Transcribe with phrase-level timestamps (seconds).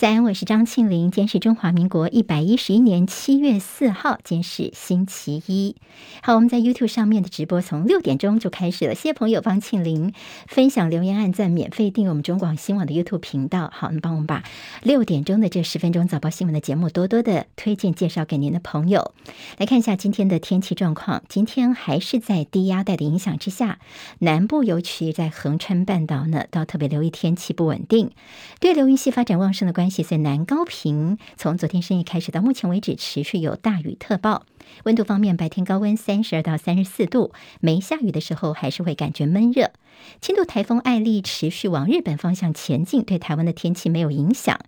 [0.00, 1.10] 早安，我是张庆玲。
[1.10, 5.76] 今天是中华民国一百一十一年七月四号，今天是星期一。
[6.22, 8.94] 好，我们在 YouTube 上面的直播从六点钟就开始了。
[8.94, 10.14] 谢谢朋友帮庆玲
[10.46, 13.70] 分享、留言、按赞、免费订阅我们中广新闻网的 YouTube 频道。
[13.74, 14.42] 好，那帮我们把
[14.82, 19.12] 六点钟的这十分钟早报新闻的节目多多的推荐介绍给您的朋友。
[19.58, 21.22] 来看一下今天的天气状况。
[21.28, 23.78] 今天还是在低压带的影响之下，
[24.20, 28.12] 南部尤其在恒春半岛呢，都要特别留意天气不稳定。
[28.60, 30.02] 对流云系发展旺盛的关系。
[30.02, 34.46] 在南高屏，从昨天深夜开始到目前为止，持续有大雨特报。
[34.84, 39.72] 温度方面，白天高温三十二到三十四度，没下雨的时候还是会感觉闷热。
[40.20, 44.58] 轻度台风艾丽持续往日本方向前进，对台湾的天气没有影响。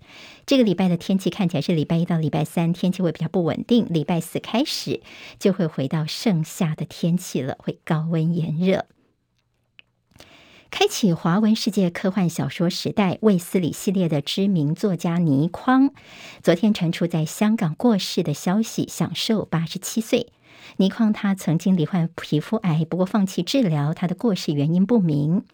[0.45, 5.01] 这个礼拜的天气看起来是礼拜一到礼拜三天气会比较不稳定，礼拜四开始
[5.39, 8.87] 就会回到盛夏的天气了，会高温炎热。
[10.73, 15.91] 开启华文世界科幻小说时代，卫斯理系列的知名作家倪匡，
[16.43, 20.33] 昨天传出在香港过世的消息，享寿八十七岁。
[20.79, 25.45] 倪匡他曾经罹患皮肤癌，不过放弃治疗，他的过世原因不明。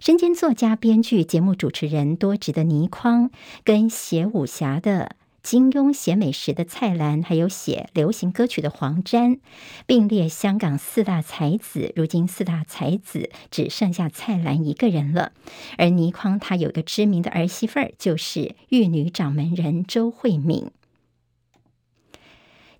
[0.00, 3.30] 身兼作家、编剧、节目主持人多职的倪匡，
[3.64, 5.16] 跟写武侠的。
[5.48, 9.38] 金庸写美食的蔡澜，还有写流行歌曲的黄沾，
[9.86, 11.90] 并列香港四大才子。
[11.96, 15.32] 如今四大才子只剩下蔡澜一个人了。
[15.78, 20.70] 而倪匡他有个知名的儿媳妇儿，就是玉女掌门人周慧敏。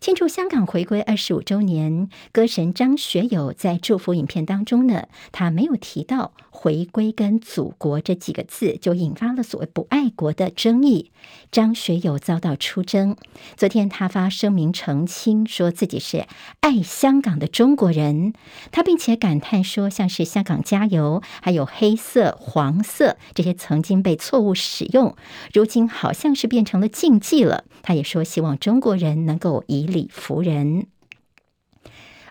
[0.01, 11.11] 庆祝香港回归二十五周年，歌神张学友在祝福影片当中呢，他没有提到“回归”跟“祖国”这几个字，就引发了所谓“不爱国”的争议。
[11.51, 13.17] 张学友遭到出征，
[13.57, 16.27] 昨天他发声明澄清，说自己是
[16.61, 18.35] 爱香港的中国人。
[18.71, 25.17] 他并且感叹说，像是“香港加油”还有“黑色”“黄色”这些曾经被错误使用，
[25.53, 27.65] 如今好像是变成了禁忌了。
[27.83, 30.87] 他也说，希望中国人能够以理服人。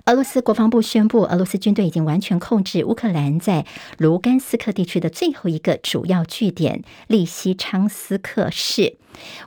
[0.06, 3.66] 俄罗斯国防部宣布，俄罗斯军队已经完全控制乌克兰在
[3.98, 8.96] 卢甘斯克地区的最后一个主要据点利西昌斯克市。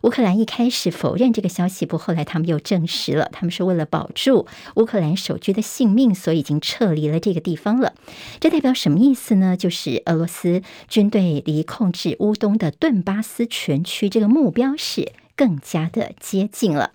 [0.03, 3.31] 乌克兰一开始否认这个消息，不后来他们又证实了。
[3.33, 7.95] 他们是，为了保住乌克兰守军的性命，所以已经撤离了这个地方了。
[8.39, 9.57] 这代表什么意思呢？
[9.57, 16.91] 就是俄罗斯军队离控制乌东的顿巴斯全区这个目标是更加的接近了。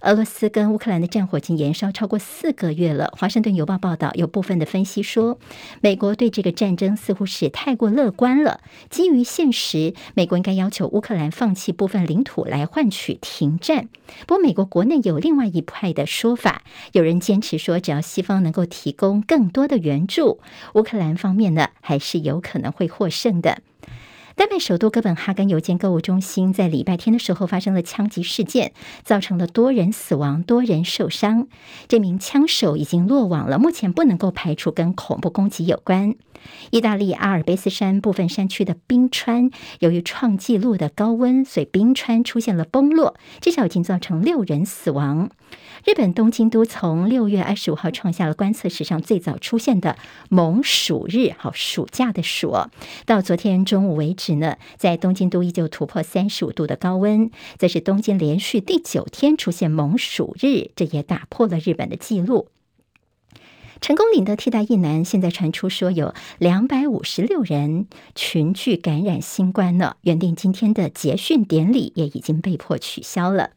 [0.00, 3.12] 俄罗斯跟乌克兰的战火已经延烧超过四个月了。
[3.16, 5.38] 华盛顿邮报报道，有部分的分析说，
[5.80, 8.60] 美国对这个战争似乎是太过乐观了。
[8.90, 13.88] 基于现实，美国应该要求乌克兰放弃部分领土来换取停战。
[14.26, 16.62] 不过，美国国内有另外一派的说法，
[16.92, 20.40] 有人坚持说，只要西方能够提供更多的援助，
[20.74, 23.62] 乌克兰方面呢，还是有可能会获胜的。
[24.42, 28.72] 丹麦首都哥本哈根有间购物中心在礼拜天的时候发生了枪击事件，
[29.04, 31.46] 造成了多人死亡、多人受伤。
[31.86, 36.16] 这名枪手已经落网了，目前不能够排除跟恐怖攻击有关。
[36.70, 39.48] 意大利阿尔卑斯山部分山区的冰川，
[39.78, 45.30] 由于创纪录的高温，所以冰川出现了崩落，至少已经造成六人死亡。
[45.84, 49.96] 日本东京都从六月二十五号创下了观测史上最早出现的
[50.28, 52.56] 猛暑日，好，暑假的暑。
[53.06, 62.48] 到昨天中午为止呢，在东京都依旧突破三十五度的高温，这是东京连续第九天出现猛暑日，这也打破了日本的记录。
[63.80, 73.50] 成功岭的替代役男现在传出说有两百五十六人群聚感染新冠了，原定今天的结训典礼也已经被迫取消了。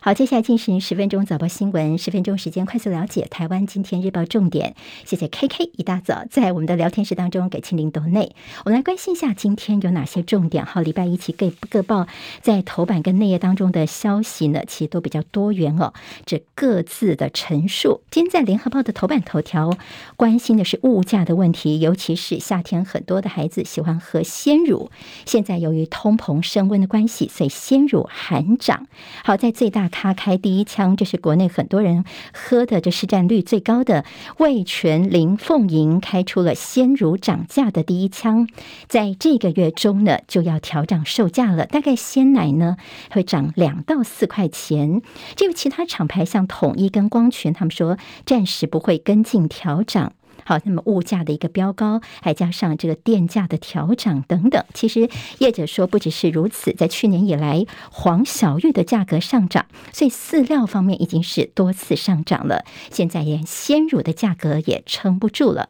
[0.00, 4.74] 好，接下来进行十分钟早报新闻，十分钟时间快速了解台湾今天日报重点。
[5.04, 10.64] 谢谢 KK，一大早在我们的聊天室当中给庆玲抖内，我们来关心一下今天有哪些重点。
[10.64, 12.06] 好，礼拜一起各各报
[12.40, 15.92] 在头版跟内页当中的消息呢，其实都比较多元哦，
[16.26, 18.02] 这各自的陈述。
[18.10, 19.70] 今天在联合报的头版头条，
[20.16, 24.90] 关心的是物价的问题，尤其是夏天很多的孩子喜欢喝鲜乳，
[25.24, 28.86] 现在由于通膨升温的关系，所以鲜乳含涨。
[29.24, 34.04] 好，在最大咖开第一枪，这是国内很多人喝的，这市占率最高的
[34.38, 38.48] 味全林凤营开出了鲜乳涨价的第一枪，
[38.88, 42.76] 在这个月中呢就要调涨售价了，大概鲜奶呢
[43.10, 45.00] 会涨两到四块钱。
[45.36, 47.96] 至于其他厂牌像统一跟光泉，他们说
[48.26, 50.12] 暂时不会跟进调涨。
[50.44, 55.08] 好，那么物价的一个飙高，还加上这个电价的调整等等，其实
[55.38, 65.68] 业者说不只是如此，在去年以来，黄小玉的价格上涨，所以饲料方面已经是多次上涨了，现在连鲜乳的价格也撑不住了。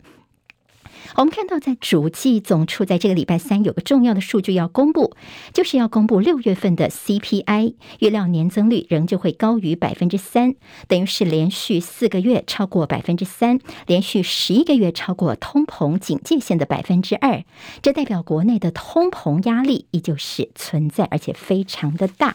[1.20, 5.14] 我们看到在主计总处在这个礼拜三有个重要的数据要公布，
[5.52, 10.54] 就是要公布六月份的 CPI，预料年增率仍旧会高于百分之三，
[10.88, 17.44] 等于是连续四个月超过百分之三，连续十一个月超过通膨警戒线的百分之二，
[17.82, 22.34] 这代表国内的通膨压力依旧是存在，而且非常的大。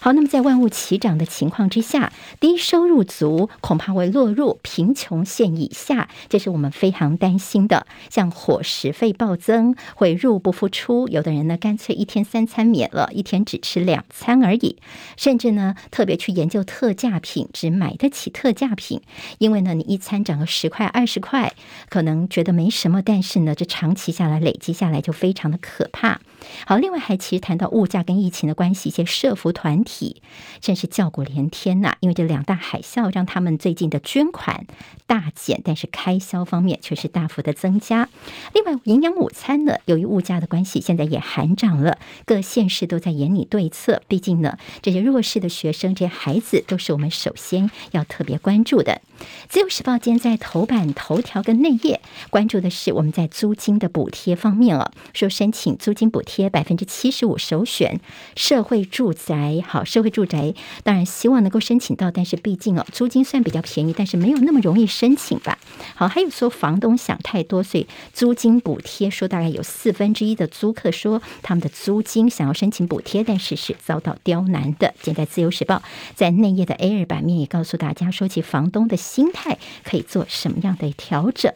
[0.00, 7.86] 好，那么在万物齐涨的情况之下，低收入族恐怕会落入贫穷线以下，这是我们非常担心的。
[8.08, 14.76] 像伙食费暴增，会入不敷出，有的人呢干脆一天三餐免了，一天只吃两餐而已，
[15.16, 19.00] 甚至呢特别去研究特价品，只买得起特价品，
[19.38, 21.52] 因为呢你一餐涨个十块二十块，
[21.88, 26.20] 可能觉得没什么，但是呢这长期下来累积下来就非常的可怕。
[26.66, 30.22] 好，另外还其实谈到物价跟疫情的关系，一些社福团体
[30.60, 34.66] 真是叫苦连天呐，因为这两大海啸让他们最近的捐款
[35.06, 38.08] 大减，但是开销方面却是大幅的增加。
[38.54, 44.02] 另外，营养午餐呢，由于物价的关系，现在也喊涨了，各县市都在研拟对策。
[44.08, 49.00] 毕竟呢，这些弱势的学生、这些孩子，都是我们首先要特别关注的。
[49.48, 58.00] 自由时报今天在头版头条跟内页关注的是我们在租金的补贴方面哦，说申请租金补贴百分之七十五首选
[58.34, 59.62] 社会住宅。
[59.66, 65.58] 好，社会住宅当然希望能够申请到，但是毕竟哦，租金算比较便宜，但是没有那么容易申请吧。
[65.94, 74.94] 好，还有说房东想太多，所以租金补贴说大概有四分之一的租客说他们的租金想要申请补贴，但是是遭到刁难的。
[75.02, 75.82] 现在自由时报
[76.14, 78.96] 在内页的 A 二版面也告诉大家，说起房东的。
[79.12, 81.52] 心态可以做什么样的调整？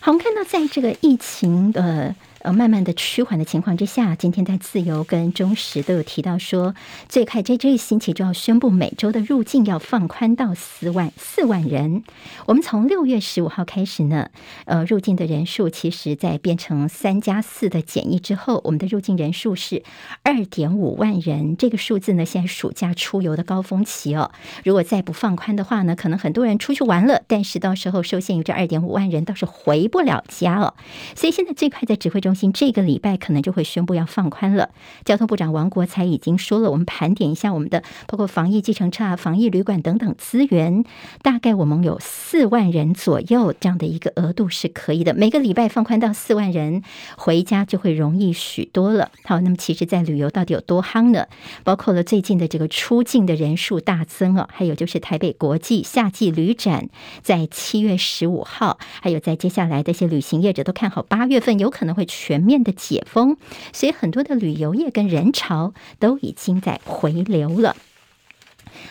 [0.00, 2.14] 好，我们看到在这个疫情的。
[2.40, 6.74] 呃，慢慢的趋缓的情况之下，今天在自由跟中时都有提到说，
[7.08, 12.04] 最快在这个星期就要宣布每周的入境要放宽到四万四万人。
[12.46, 14.30] 我们从六月十五号开始呢，
[14.66, 19.82] 呃，入境的人数其实在变成三加四的检疫之后，我们的入境人数是
[20.22, 21.56] 二点五万人。
[21.56, 24.30] 这个数字呢，现在暑假出游的高峰期哦，
[24.62, 30.74] 如果再不放宽的话呢，可能很多人出去玩了，但是到时候受限于这二点五万人，倒是回不了家哦。
[31.16, 32.52] 所以现在最快在指挥中心。
[32.52, 34.70] 这个礼拜可能就会宣布要放宽了。
[35.04, 40.84] 交通部长王国材已经说了，我们盘点一下我们的包括防疫计程车、防疫旅馆等等资源，
[41.22, 45.14] 大概我们有四万人左右这样的一个额度是可以的。
[45.14, 46.82] 每个礼拜放宽到四万人，
[47.16, 49.12] 回家就会容易许多了。
[49.22, 51.26] 好，那么其实，在旅游到底有多夯呢？
[51.62, 56.88] 包括了最近的这个出境的人数大增啊，还有就是台北国际夏季旅展
[57.22, 62.15] 在七月十五号，还有在接下来的一些旅行业者都看好八月份有可能会去。
[62.18, 63.36] 全面的解封，
[63.74, 67.76] 所以很多的旅游业跟人潮都已经在回流了。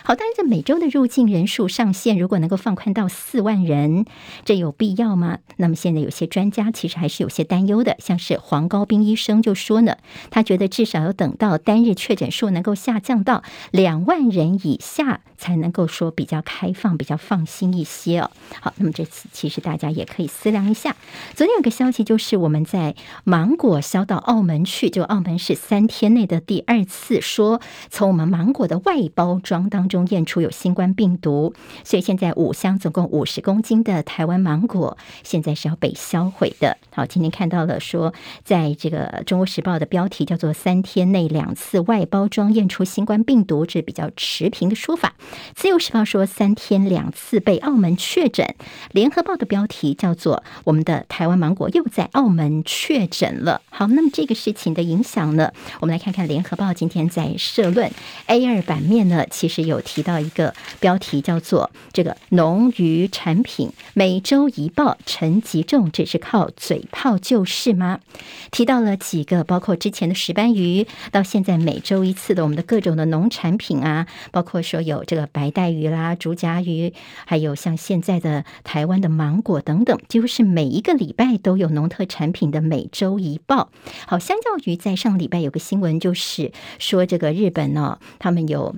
[0.04, 4.04] 好，但是每周的入境人数上限如果能够放宽到四万人，
[4.44, 5.38] 这有必要吗？
[5.56, 9.96] 那么现在有些专家其实还是有些担忧的，像是黄高斌医生就说呢，
[10.30, 18.30] 他觉得至少要等到单日确诊数能够下降到两万人以下，才能够说比较开放、比较放心一些哦。
[18.60, 20.96] 好，那么这次其实大家也可以思量一下。
[21.34, 22.94] 昨天有个消息就是我们在
[23.24, 27.60] 芒果销到澳门去，就澳门是三天内的第二次说
[27.90, 31.52] 从我们芒果的外包装当中验出有新冠病毒，
[31.84, 36.78] 所以现在五箱总共五十公斤的台湾芒果现在是要被销毁的。
[36.90, 45.12] 好，今天看到了说，在这个《中国时报》的标题叫做“三天内两次外包装验出新冠病毒”，这比较持平的说法。
[45.54, 48.54] 自由时报说三天两次被澳门确诊，
[48.92, 53.60] 联合报的标题叫做“我们的台湾芒果又在澳门确诊了”。
[53.68, 55.52] 好，那么这个事情的影响呢？
[55.80, 57.90] 我们来看看联合报今天在社论
[58.26, 68.00] A 二版面呢，其实有提到一个标题叫做“这个农渔产品每周一报陈吉仲只是靠嘴炮就是吗？”
[68.50, 75.26] 提到了几个，包括之前的石斑鱼，到现在每周一次的我们的各种的农产品啊，包括说有这个。
[75.32, 76.94] 白带鱼啦、竹荚鱼，
[77.26, 83.70] 还有像现在的台湾的芒果等等，几乎是每一个礼拜都有农特产品的每周一报。
[84.06, 88.76] 好，相较于在上礼拜有个新闻，就是说这个日本呢、他们有。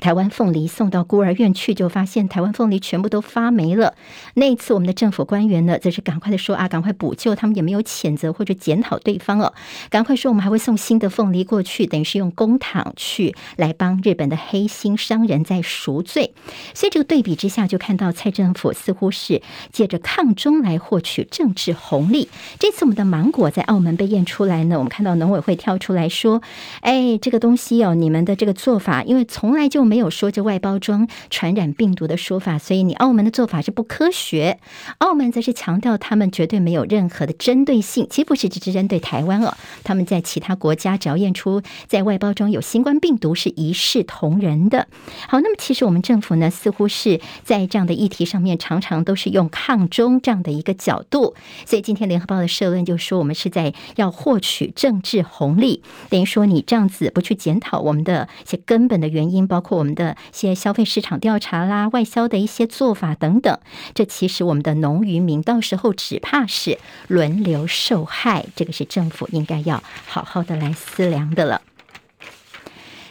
[0.00, 3.94] 台湾凤梨送到孤儿院去，就发现台湾凤梨全部都发霉了。
[4.34, 9.54] 那一次，我们的政府官员呢，则是赶快的说啊，赶快补救，他们也没有谴责或者检讨对方哦，
[9.90, 16.34] 赶快说我们还会送新的凤梨过去，等于是用公帑去来帮日本的黑心商人在赎罪。
[16.74, 22.28] 所以这个对比之下，就看到蔡政府似乎是借着抗中来获取政治红利。
[22.58, 26.42] 这次我们的芒果在澳门被验出来呢，我们看到农委会跳出来说，
[26.80, 34.58] 哎，这个东西哦，你们的这个做法，因为从来就没有说这外包装传染病毒的说法，所以你澳门的做法是不科学。
[34.98, 44.88] 澳门则是强调他们绝对没有任何的针对性，其实不是只是针对台湾哦，他们在其他国家只要验出在外包装有新冠病毒，是一视同仁的。
[45.28, 51.34] 好，那么其实我们政府呢，似乎是在这样的议题上面，常常都是用抗中这样的一个角度，
[51.66, 63.58] 所以今天联合报的社论就说，我们是在要获取政治红利，等于说你这样子不去检讨我们的一些根本的原因，包括我们的一些消费市场调查啦、外销的一些做法等等，
[63.94, 66.78] 这其实我们的农渔民到时候只怕是
[67.08, 71.62] 轮流受害，这个是政府应该要好好的来思量的了。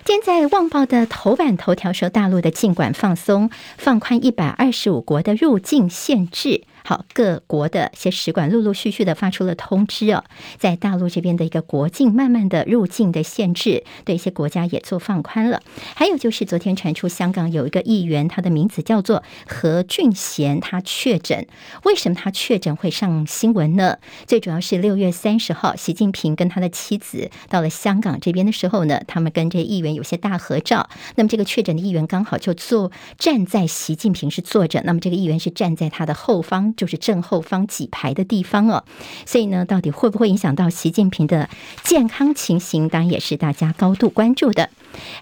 [0.06, 6.64] 现在《旺报》的头版头条说，大陆的尽管放松，放宽一百二十五国的入境限制。
[6.86, 10.24] 好，各国的一些使馆陆陆续续的发出了通知哦，
[10.58, 15.62] 在大陆这边的一个国境慢慢的入境的限制，对一些国家也做放宽了。
[15.96, 21.48] 还有就是昨天传出香港有一个议员，他的名字叫做何俊贤，他确诊。
[21.84, 23.98] 为什么他确诊会上新闻呢？
[24.28, 30.90] 最主要是六月三十号，习近平跟他的妻子到了香港这边的时候呢，他们跟这议员有些大合照。
[31.16, 36.73] 那么这个确诊的议员刚好就坐站在习近平是坐着，那么这个议员是站在他的后方。
[36.76, 38.84] 就是正后方几排的地方哦，
[39.26, 41.50] 所以呢，到底会不会影响到习近平的
[41.84, 44.70] 健康情形，当然也是大家高度关注的。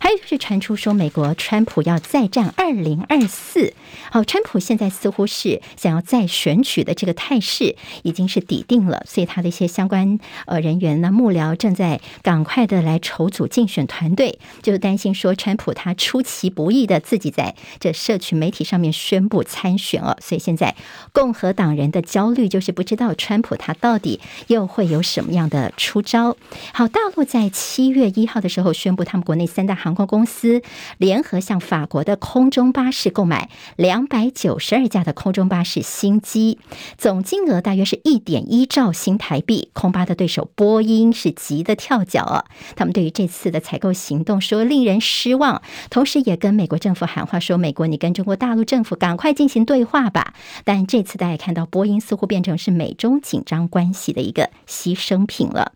[0.02, 3.74] 还有就是传出说，美国川普要再战二零二四。
[4.10, 20.76] 好，川普现在似乎是想要再选举的这个态势已经是底定了，所以他的一些相关呃人员呢、幕僚正在赶快的来筹组竞选团队，就担心说川普他出其不意的自己在这社群媒体上面宣布参选哦，所以现在
[21.14, 26.38] 共和和党人的焦虑就是不知道川普他到底又会有什么样的出招。
[26.72, 29.62] 好，大陆在七月一号的时候宣布他们国内三。
[29.62, 30.62] 大航空公司
[30.98, 36.58] 联合向法国的空中巴士购买两百九十二架的空中巴士新机，
[36.98, 39.70] 总金额大约是一点一兆新台币。
[39.74, 42.46] 空巴的对手波音是急得跳脚啊！
[42.76, 50.34] 他们对于这次的采购行动说令人失望，同时也跟美国政府喊话说：“美国，你跟中国大陆政府赶快进行对话吧。”
[50.66, 55.72] 但这次大家看到，波音似乎变成是美中紧张关系的一个牺牲品了。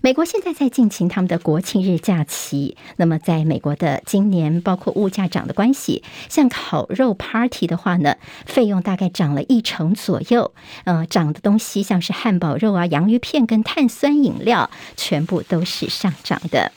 [0.00, 10.52] 美国现在在进行他们的国庆日假期，那么在美国的今年，包括物价涨的关系，像烤肉 party 的话呢，费用大概涨了一成左右。
[10.84, 16.70] 呃，涨的东西像是汉堡肉啊、洋芋片跟碳酸饮料，全部都是上涨的。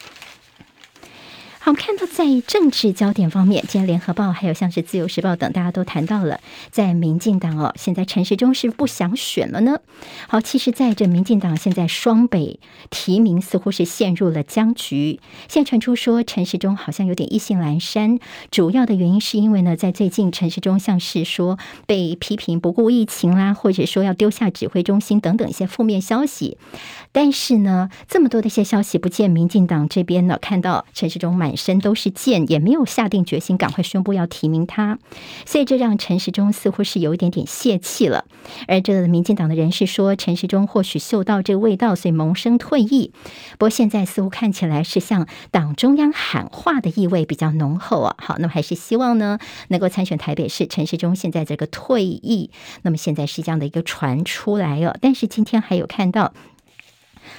[1.68, 6.40] 我们看到，在政治焦点方面，今天《联合报》还有像是《自由时报》等，大家都谈到了，
[6.72, 9.78] 在民进党哦，现在陈时中是不想选了呢。
[10.30, 15.20] 好，其实在这民进党现在双北提名似乎是陷入了僵局。
[15.50, 18.18] 现在传出说陈时中好像有点意兴阑珊，
[18.50, 26.58] 主要的原因是因为呢，在最近陈时中像是说被批评不顾疫情啦，或者说要丢下指挥中心等等一些负面消息。
[27.12, 34.98] 但是呢，这么多的一些消息不见民进党这边呢，看到陈时中满身都是箭，也没有下定决心赶快宣布要提名他，
[35.46, 38.24] 所以这让陈时中似乎是有一点点泄气了。
[38.68, 43.12] 而这个民进党的人士说，陈时中或许嗅到这个味道，所以萌生退意。
[43.58, 48.16] 不过现在似乎看起来是向党中央喊话的意味比较浓厚啊。
[48.20, 50.68] 好，那么还是希望呢能够参选台北市。
[50.68, 52.52] 陈时中现在这个退役，
[52.84, 54.96] 那么现在是这样的一个传出来哦。
[55.02, 56.34] 但是今天还有看到。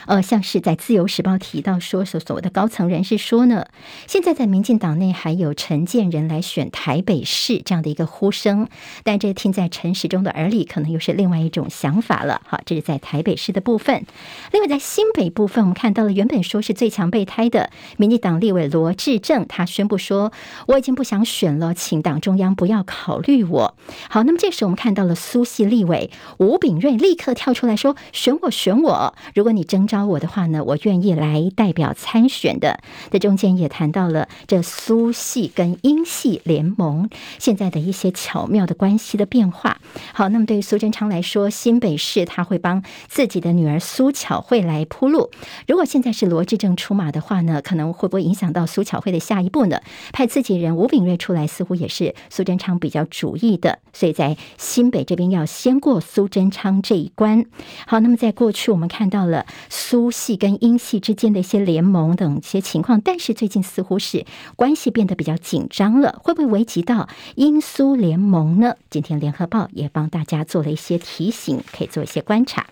[0.07, 3.67] 呃，像是在《自由时报》提到说，所所谓的高层人士说呢，
[4.07, 8.69] 现在在民进党内还有陈建仁来选台北市这样的一个呼声，
[9.05, 12.41] 但这听在陈时中的耳里，可能又是另外一种想法了。
[12.47, 14.05] 好，这是在台北市的部分。
[14.53, 20.33] 另外，在新北部分，我们看到了原本说是最强备胎的民进党立委罗志政，他宣布说，
[20.67, 23.75] 我已经不想选了，请党中央不要考虑我。
[24.09, 30.07] 好，那么这时我们看到了苏系立委吴秉叡立刻跳出来说，选我，选我，如果你真征召。
[30.07, 32.81] 我的话呢，我愿意来代表参选的。
[33.13, 37.09] 这中间也谈到了这苏系跟英系联盟
[37.39, 39.81] 现在的一些巧妙的关系的变化。
[40.13, 45.31] 好，那么对于苏贞昌来说，新北市他会帮自己的女儿苏巧慧来铺路。
[45.69, 49.81] 如果现在是罗志政出马的话呢，可能会不会影响到苏巧慧的下一步呢？
[50.13, 53.79] 派自己人吴秉叡出来，似乎也是苏贞昌比较主意的。
[53.93, 57.45] 所以在新北这边要先过苏贞昌这一关。
[57.87, 59.47] 好，那么在过去我们看到了。
[59.69, 64.25] 苏系跟英系之间的一些联盟等一些情况，但是最近似乎是
[64.57, 68.75] 关系变得比较紧张了，会不会危及到英苏联盟呢？
[68.91, 72.67] 今天联合报也帮大家做了一些提醒，可以做一些观察。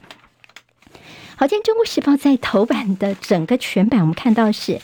[1.36, 4.80] 好，今天中国时报在头版的整个全版，我们看到是。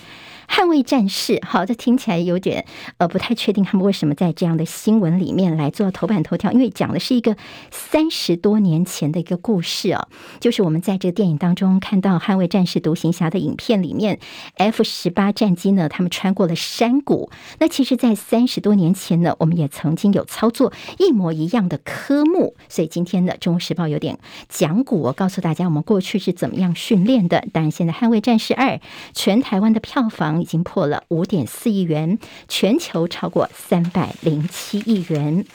[0.55, 2.67] 捍卫战士，好，这听起来有点
[2.99, 6.53] 呃不太确定，他们为什么在这样的新闻里面来做头版头条？
[6.53, 7.39] 因为讲的是一个
[7.71, 10.09] 三十多年前的一个故事哦，
[10.41, 14.19] 就是我们在这个电影当中看到捍卫战士独行侠的影片里面
[14.59, 17.31] ，F 十八战机呢，他们穿过了山谷。
[17.59, 24.19] 那其实，在三十多年前呢，我们也曾经有操作一模一样的科目，所以今天的《中国时报》有点
[24.51, 27.43] 讲古，我告诉大家我们过去是怎么样训练的。
[27.55, 28.73] 当然，现在《捍卫战士二》
[29.15, 32.19] 全台湾的票房已经破了五点四亿元，
[32.49, 35.47] 全球超过三百零七亿元。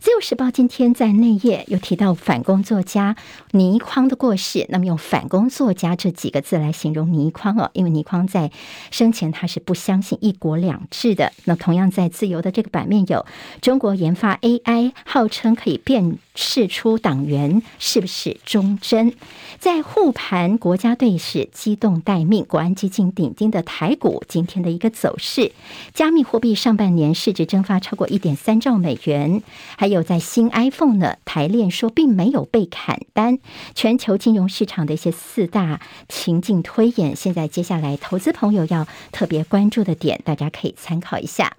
[0.00, 3.16] 自由时报今天在内页有提到反攻作家
[3.50, 8.50] 倪匡的过世，那么用“反攻作家”这几个字来形容倪匡哦，因为倪匡在
[8.90, 11.32] 生前他是不相信一国两制的。
[11.44, 13.26] 那同样在自由的这个版面有
[13.60, 19.12] 中国研发 AI，号称可以辨识出党员是不是忠贞。
[19.58, 25.52] 在护盘国家队是机动待命，国安基金顶定的台股今天的一个走势，
[25.92, 29.42] 加密货币上半年市值蒸发超过一点三兆美元，
[29.76, 29.90] 还。
[29.90, 33.40] 有在新 iPhone 呢，台链说并没有被砍单。
[33.74, 41.56] 全球金融市场的一些四大情境推演，现在接下来投资朋友要特别关注的点，大家可以参考一下。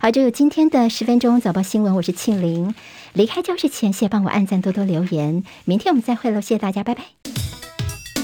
[0.00, 2.74] 好，这有今天的十分钟早报新闻，我是庆玲。
[3.12, 5.44] 离开教室前，谢谢帮我按赞，多多留言。
[5.64, 7.04] 明天我们再会喽，谢谢大家，拜拜。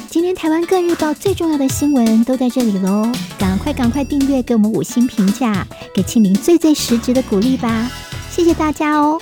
[0.09, 7.91] 今天台湾各日报最重要的新闻都在这里喽，赶快赶快订阅，给我们五星评价，给庆玲最最实质的鼓励吧。
[8.31, 9.21] 谢谢大家哦。